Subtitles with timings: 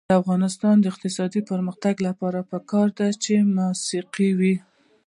[0.09, 4.55] د افغانستان د اقتصادي پرمختګ لپاره پکار ده چې موسیقي وي.